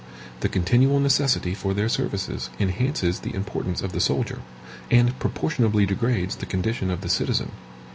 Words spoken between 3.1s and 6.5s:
the importance of the soldier, and proportionably degrades the